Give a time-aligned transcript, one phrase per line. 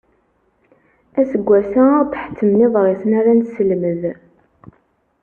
[1.19, 4.03] Aseggas-a ad aɣ-d-ḥettmen iḍrisen ara nesselmed.